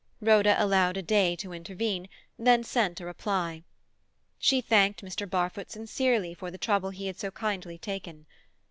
Rhoda 0.19 0.55
allowed 0.57 0.97
a 0.97 1.03
day 1.03 1.35
to 1.35 1.53
intervene, 1.53 2.09
then 2.39 2.63
sent 2.63 2.99
a 2.99 3.05
reply. 3.05 3.61
She 4.39 4.59
thanked 4.59 5.03
Mr. 5.03 5.29
Barfoot 5.29 5.69
sincerely 5.69 6.33
for 6.33 6.49
the 6.49 6.57
trouble 6.57 6.89
he 6.89 7.05
had 7.05 7.19
so 7.19 7.29
kindly 7.29 7.77
taken. 7.77 8.25